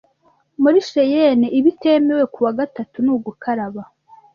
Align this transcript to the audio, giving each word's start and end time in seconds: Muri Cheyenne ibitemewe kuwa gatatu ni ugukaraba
Muri 0.61 0.77
Cheyenne 0.89 1.47
ibitemewe 1.59 2.23
kuwa 2.33 2.51
gatatu 2.59 2.97
ni 3.03 3.09
ugukaraba 3.15 3.83